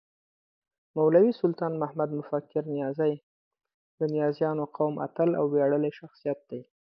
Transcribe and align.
مولوي 0.95 1.31
سلطان 1.41 1.71
محمد 1.81 2.09
مفکر 2.19 2.63
نیازی 2.73 3.13
د 3.99 4.01
نیازيو 4.13 4.63
قوم 4.77 4.93
اتل 5.07 5.29
او 5.39 5.45
وياړلی 5.53 5.91
شخصیت 5.99 6.39
دی 6.49 6.61